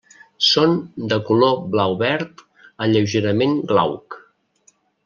[0.51, 0.71] Són
[1.13, 2.43] de color blau-verd
[2.87, 4.23] a lleugerament glauc.